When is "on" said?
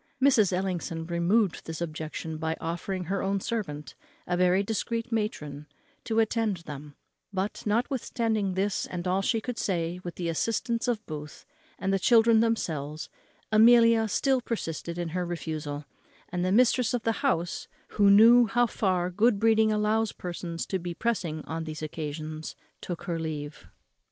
21.45-21.65